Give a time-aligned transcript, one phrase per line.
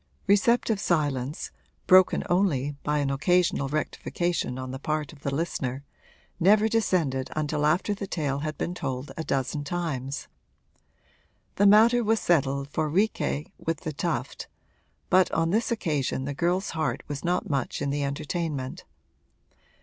[0.25, 1.51] Receptive silence,
[1.85, 5.83] broken only by an occasional rectification on the part of the listener,
[6.39, 10.27] never descended until after the tale had been told a dozen times.
[11.57, 14.47] The matter was settled for 'Riquet with the Tuft,'
[15.11, 18.85] but on this occasion the girl's heart was not much in the entertainment.